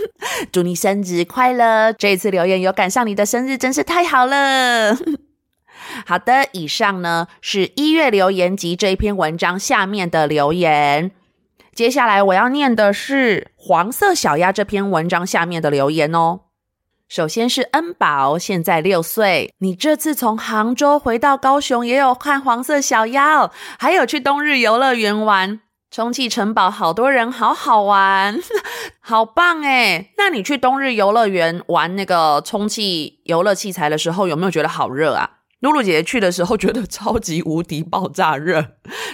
[0.53, 1.91] 祝你生日快乐！
[1.91, 4.95] 这一次留言有赶上你的生日，真是太好了。
[6.05, 11.09] 好的，以上呢是一月留言集这一篇文章下面的留言。
[11.81, 16.41] 接下来我要念的是黄色小鸭这篇文章下面的留言哦。
[17.09, 19.51] 首先是恩宝，现在六岁。
[19.57, 25.59] 你这次从杭州回到高雄，也有看黄色小鸭哦，还有去冬日游乐园玩。
[25.89, 28.39] 充气城堡好多人，好好玩，
[29.01, 30.13] 好棒诶。
[30.19, 35.40] 那你去冬日游乐园玩那个充气游乐器材的时候，有没有觉得好热啊？
[35.61, 38.65] 露露姐姐去的时候觉得超级无敌爆炸热，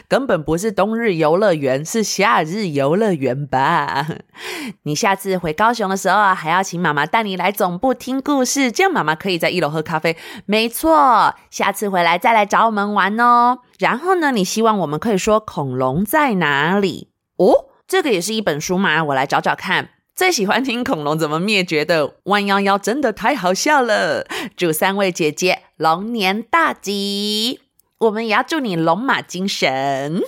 [0.07, 4.07] 根本不是冬日游乐园，是夏日游乐园吧？
[4.83, 10.15] 你下次回高雄的时候啊，还要请妈妈带你来总部听故事，这样妈妈可以在一楼喝咖啡。
[10.45, 13.59] 没错，下次回来再来找我们玩哦。
[13.77, 17.09] 然后呢，你希望我们可以说恐龙在哪里？
[17.35, 19.03] 哦，这个也是一本书吗？
[19.03, 19.89] 我来找找看。
[20.17, 24.25] 最喜欢听恐龙怎么灭绝的，弯腰腰真的太好笑了！
[24.55, 27.59] 祝三位姐姐龙年大吉，
[27.99, 30.19] 我们也要祝你龙马精神。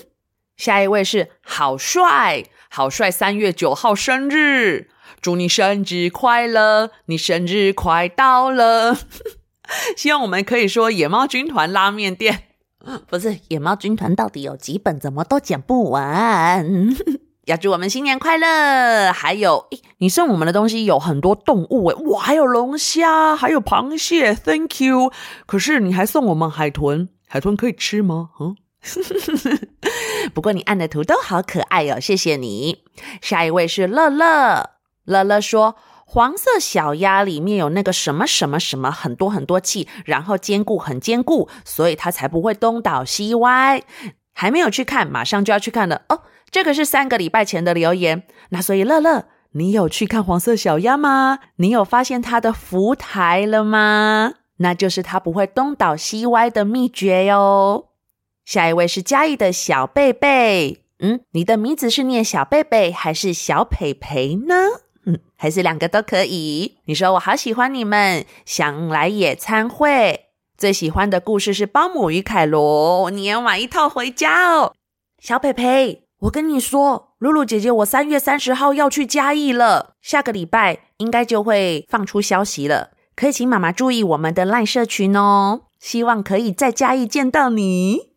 [0.55, 6.91] 下一位是好帅，好帅，三月九号生日，祝你生日快乐！
[7.07, 8.95] 你生日快到了，
[9.97, 12.43] 希望我们可以说野猫军团拉面店，
[13.07, 16.95] 不是野猫军团到底有几本，怎么都讲不完。
[17.49, 19.11] 要祝我们新年快乐！
[19.11, 25.11] 还有，诶，你送我们的东西有很多动物诶，哇，还有龙虾，还有螃蟹，Thank you。
[25.47, 28.29] 可是你还送我们海豚，海豚可以吃吗？
[28.39, 28.55] 嗯，
[30.35, 32.83] 不过你按的图都好可爱哦，谢谢你。
[33.19, 34.69] 下一位是乐乐，
[35.05, 43.81] 乐乐说黄色小鸭里面有那个什么什么什么，很多很多气，然后坚固很坚固，所以它才不会东倒西歪。
[44.33, 46.21] 还没有去看，马上就要去看了哦。
[46.51, 51.39] 这个是三个礼拜前的留言，那所以乐乐，你有去看黄色小鸭吗？
[51.57, 54.33] 你有发现它的浮台了吗？
[54.57, 57.89] 那就是它不会东倒西歪的秘诀哟。
[58.43, 64.55] 下一位是嘉义的小贝贝，嗯，你的名字是念小贝贝还是小培培呢？
[65.05, 66.79] 嗯，还是两个都可以。
[66.85, 70.25] 你说我好喜欢你们，想来野餐会，
[70.57, 74.73] 最喜欢的故事是包姆与凯罗，你要买一套回家哦，
[75.19, 76.08] 小培培。
[76.23, 88.09] 我跟你说，露露姐姐，我三月三十号要去嘉义了，下个礼拜应该就会放出消息了，可以请妈妈注意我们的赖社群哦，希望可以在嘉义见到你。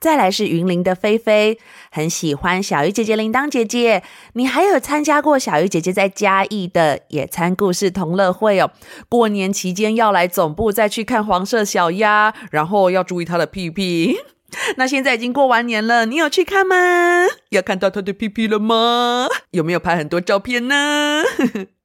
[0.00, 1.58] 再来是云林的菲菲，
[1.92, 8.72] 很喜欢小鱼姐姐、铃铛姐姐，你还有参加过小鱼姐姐在嘉义的野餐故事同乐会哦。
[9.08, 14.16] 过年期间要来总部再去看黄色小鸭，然后要注意它的屁屁。
[14.76, 16.76] 那现在已经过完年了，你有去看吗？
[17.50, 19.26] 要看到他的屁屁了吗？
[19.50, 21.22] 有没有拍很多照片呢？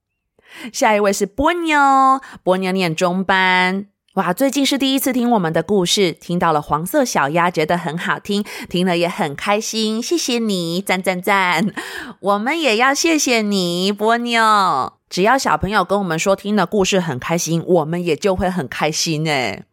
[0.74, 3.86] 下一位是波妞，波妞念中班。
[4.16, 10.02] 哇，最近是第一次听我们的故事，听到了黄色小鸭，觉得很好听，听了也很开心。
[10.02, 11.74] 谢谢你，赞赞赞！
[12.20, 14.94] 我们也要谢谢你，波妞。
[15.10, 19.64] 只要小朋友跟我们说听的故事很开心，我们也就会很开心诶。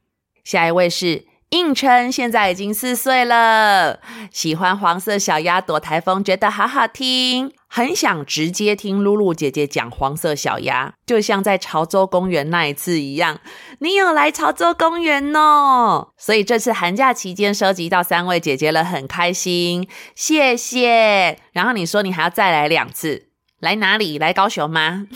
[0.45, 1.25] 下一位是。
[1.51, 4.01] 应琛现在已经四岁了，
[4.33, 13.39] 喜欢黄色小鸭躲台风，觉得好好听，很想直接听露露姐姐讲黄色小鸭，就像在潮州公园那一次一样。
[13.79, 21.39] 你有来潮州公园哦，所以这次寒假期间收集到三位姐姐了，很开心，谢谢。
[21.53, 23.29] 然后你说你还要再来两次，
[23.61, 24.19] 来哪里？
[24.19, 25.07] 来高雄吗？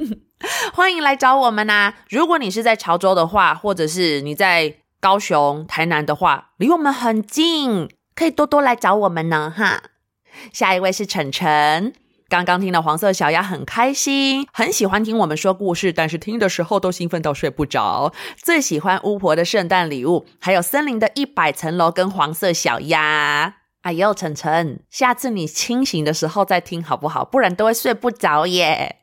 [0.74, 1.94] 欢迎来找我们呐、啊！
[2.10, 4.76] 如果你是在潮州的话，或者是你在。
[5.02, 9.82] 高雄、台南的话，离我们很近，可以多多来找我们呢，哈。
[10.52, 11.92] 下一位是晨晨，
[12.28, 18.12] 刚刚听了黄色小鸭，很开心，很喜欢听我们说故事，但是听的时候都兴奋到睡不着。
[18.36, 23.56] 最喜欢巫婆的圣诞礼物，还有森林的一百层楼跟黄色小鸭。
[23.80, 27.24] 哎呦，晨晨，下次你清醒的时候再听好不好？
[27.24, 29.00] 不然都会睡不着耶。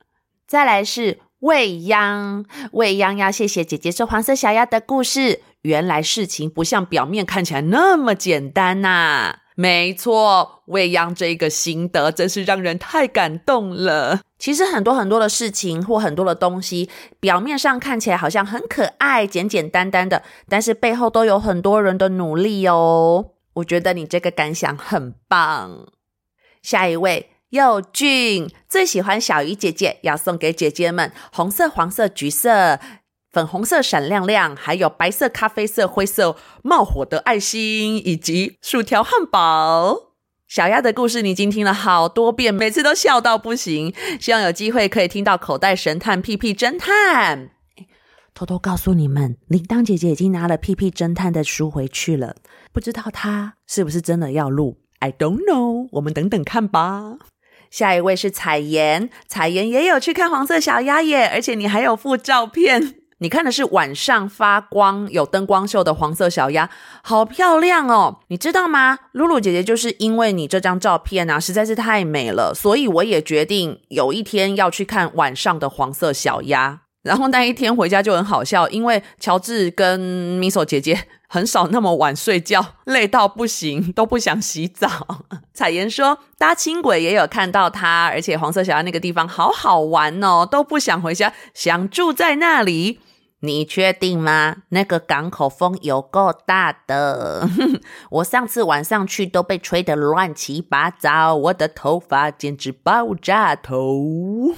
[0.48, 5.42] 再来是未央，未央要谢谢姐姐说黄色小鸭的故事。
[5.62, 14.22] 原来事情不像表面看起来那么简单呐、没错，未央这个心得真是让人太感动了。
[14.38, 16.90] 其实很多很多的事情或很多的东西，
[17.22, 23.32] 表面上看起来好像很可爱、简简单单的，但是背后都有很多人的努力哦。
[23.54, 25.88] 我觉得你这个感想很棒。
[26.62, 32.80] 下一位，佑俊最喜欢小鱼姐姐，要送给姐姐们红色、黄色、橘色。
[33.32, 40.14] 粉红色闪亮亮，还有白色、咖啡色、灰色冒火的爱心，以及薯条汉堡。
[40.48, 43.94] 小鸭的故事你已经听了好多遍，每次都笑到不行。
[44.20, 47.50] 希望有机会可以听到口袋神探屁屁侦探。
[48.36, 52.36] 偷偷告诉你们，铃铛姐姐已经拿了屁屁侦探的书回去了，
[52.72, 57.18] 不知道她是不是真的要录？I don't know，我们等等看吧。
[57.70, 62.96] 下一位是彩妍，彩妍也有去看黄色小鸭耶，而且你还有附照片。
[63.22, 66.70] 你看的是晚上发光、有灯光秀的黄色小鸭，
[67.04, 68.22] 好漂亮哦！
[68.30, 68.98] 你知道吗？
[69.12, 76.84] 露露姐姐就是因为你这张照片啊，实在是太美了，所以我也决定有一天要去看晚上的黄色小鸭。
[77.02, 84.90] 然后那一天回家就很好笑，因为乔治跟米索姐姐 很少那么晚睡觉，累到不行，都不想洗澡。
[85.54, 93.00] 彩妍说搭轻轨也有看到他，而且黄色小鸭那个地方好好玩哦，都不想回家，想住在那里。
[93.42, 94.58] 你确定吗？
[94.72, 97.48] 那个港口风有够大的，
[98.12, 104.54] 我上次晚上去都被吹得乱七八糟，我的头发简直爆炸头，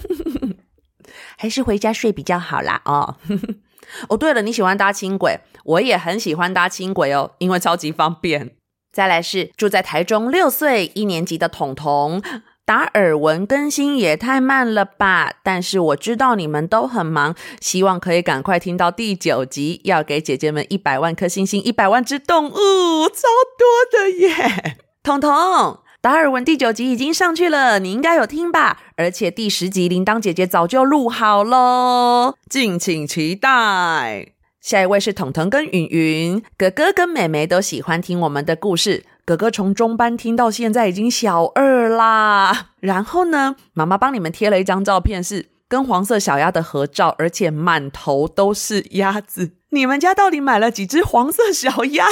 [1.41, 3.15] 还是回家睡比较好啦哦。
[4.09, 8.51] 哦，对了，你喜欢搭轻轨，我也很喜欢搭轻轨哦，因为超级方便。
[8.93, 12.21] 再来是住在台中六岁一年级的彤彤。
[12.63, 15.33] 达尔文更新也太慢了吧！
[15.43, 23.27] 但是我知道你们都很忙，希望可以赶快听到第九集，要给姐姐们一百万颗星星，一百万只动物，超
[23.57, 24.77] 多的耶！
[25.01, 28.79] 彤彤，达尔文第九集已经上去了，你应该有听吧？
[28.97, 34.29] 而且第十集铃铛姐姐早就录好喽，敬请期待。
[34.59, 39.05] 下一位是彤彤跟云云，哥哥跟妹妹都喜欢听我们的故事。
[39.25, 42.69] 哥哥从中班听到现在已经小二啦。
[42.79, 49.51] 然后呢，妈妈帮你们贴了一张照片，是跟黄色小鸭的合照，而且满头都是鸭子。
[49.69, 52.07] 你们家到底买了几只黄色小鸭？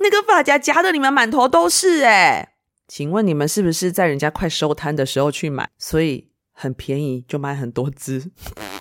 [0.00, 2.54] 那个发夹夹的你们满头都是哎。
[2.88, 8.32] 请问你们是不是在人家快收摊的时候去买，所以很便宜就买很多只？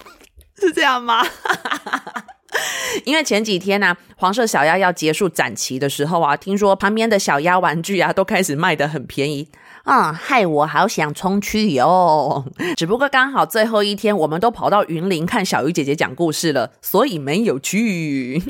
[0.60, 1.24] 是这样吗？
[3.06, 9.50] 因为前几天呢、啊，黄色小鸭要结束展期的时候啊，听说旁边的小鸭玩具啊都开始卖得很便宜，
[9.84, 12.44] 啊、嗯，害我好想冲去哟。
[12.76, 18.42] 只不过刚好最后一天，我们都跑到云林看小鱼姐姐讲故事了，所以没有去。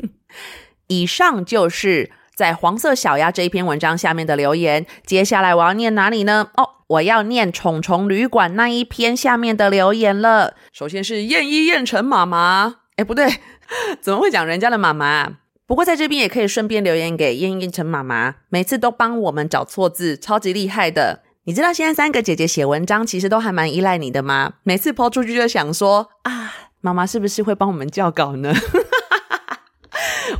[0.88, 2.10] 以上就是
[2.40, 4.86] 在黄色小鸭这一篇文章下面的留言。
[5.04, 6.48] 接下来我要念哪里呢？
[6.56, 10.54] 哦，我要念虫虫旅馆那一篇下面的留言了。
[10.72, 13.28] 首先是燕一燕城妈妈，哎，不对。
[14.00, 15.32] 怎么会讲人家的妈妈？
[15.66, 21.20] 不过在这边也可以顺便留言给燕燕成妈妈，每次都帮我们找错字，超级厉害的。
[21.44, 24.54] 你知道现在三个姐姐写文章其实都还蛮依赖你的吗？
[24.62, 28.54] 每次抛出去就想说啊，妈妈是不是会帮我们校稿呢？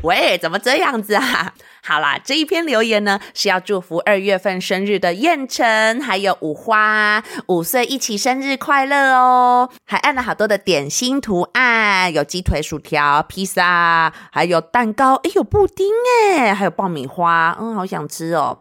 [0.03, 1.53] 喂，怎么这样子啊？
[1.85, 9.71] 好啦，这一篇留言呢是要祝福二月份生日的燕城，还有五花五岁一起生日快乐哦！
[9.85, 15.87] 还按了好多的点心图案，有鸡腿、薯条、披萨，还有蛋糕，诶，有布丁
[16.31, 18.59] 诶，还有爆米花，嗯，好想吃哦！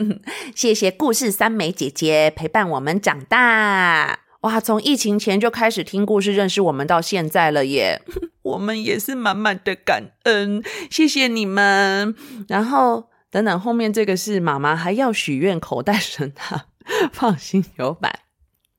[0.54, 4.25] 谢谢故事三美姐姐陪伴我们长大。
[4.46, 8.00] 哇，从疫情前就开始听故事，认识我们到现在了耶！
[8.42, 12.14] 我们也是满满的感恩，谢谢你们。
[12.46, 16.66] 然后等等，后面这个是妈妈还要许愿口袋神探
[17.12, 18.20] 放心有版。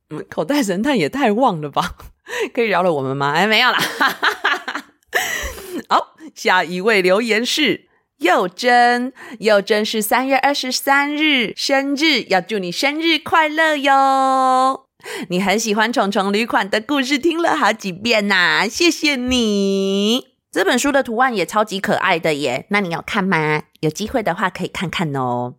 [0.10, 1.98] 嗯，口袋神探也太旺了吧？
[2.56, 3.34] 可以饶了我们吗？
[3.34, 3.78] 哎，没有啦。
[5.90, 7.90] 好，下一位留言是
[8.20, 14.87] 佑真，佑真是三月二十三日生日，要祝你生日快乐哟。
[15.30, 20.28] 你很喜欢虫虫旅馆的故事，听了好几遍呐、啊，谢谢你。
[20.52, 23.64] 这本书的图案也超级可爱的耶，那你要看吗？
[23.82, 25.56] 有机会的话可以看看哦。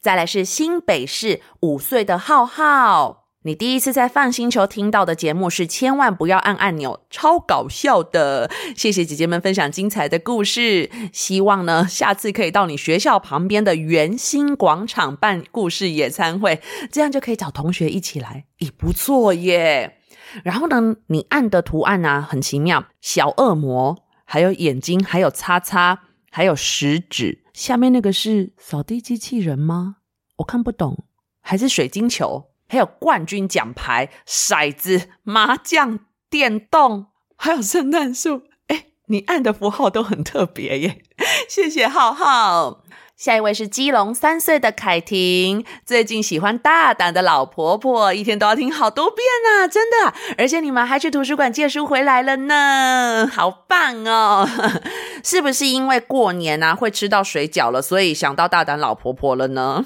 [0.00, 3.17] 再来是新北市五岁的浩浩。
[3.44, 8.50] 你第一次在放星球听到的节目是千万不要按按钮，超搞笑的。
[8.76, 16.60] 谢谢姐姐们分享精彩的故事，希望呢下次可以到你学校旁边的圆心广场办故事野餐会，
[16.90, 19.98] 这样就可以找同学一起来，也不错耶。
[20.42, 26.00] 然后呢，你按的图案啊很奇妙，小恶魔，还有眼睛，还有叉叉，
[26.32, 29.98] 还有食指，下面那个是扫地机器人吗？
[30.38, 31.04] 我看不懂，
[31.40, 32.50] 还是水晶球？
[32.68, 37.06] 还有冠军奖牌、骰子、麻将、电动，
[37.36, 38.42] 还有圣诞树。
[38.68, 40.98] 哎，你按的符号都很特别耶！
[41.48, 42.84] 谢谢浩浩。
[43.16, 50.14] 下一位是基隆三岁的凯婷，最近喜欢大胆的老婆婆，一天都要听好多遍啊，真的！
[50.36, 54.48] 而且你们还去图书馆借书回来了呢， 好棒哦！
[55.24, 59.84] 是不是因为过年啊会吃到水饺了，所以想到大胆老婆婆了呢？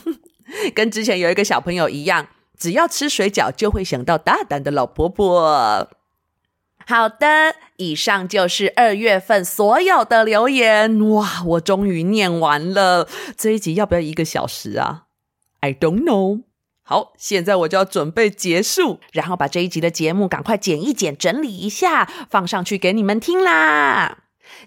[0.75, 2.27] 跟之前有一个小朋友一样，
[2.63, 5.89] 只要吃水饺就会想到大胆的老婆婆。
[6.87, 11.11] 好的，以上就是二月份所有的留言。
[11.11, 13.09] 哇，我终于念完了。
[13.37, 15.07] 这一集要不要一个小时啊
[15.59, 16.43] ？I don't know。
[16.85, 24.19] 好，现在我就要准备结束，然后把这一集的节目赶快剪一剪，整理一下，放上去给你们听啦。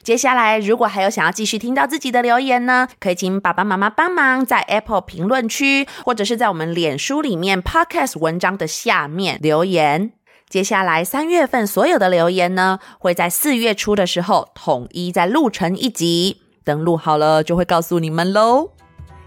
[0.04, 10.12] 接下来，如果还有想要继续听到自己的留言呢，可以请爸爸妈妈帮忙在 Apple 评论区，或者是在我们脸书里面 Podcast 文章的下面留言。
[10.48, 18.70] 接下来三月份所有的留言呢，会在四月初的时候统一再录成一集，等录好了就会告诉你们喽。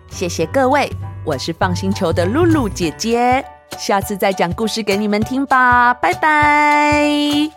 [0.08, 0.88] 谢谢各位，
[1.24, 3.44] 我是 FUN 星球的露露姐姐，
[3.76, 7.50] 下次再讲故事给你们听吧，拜拜。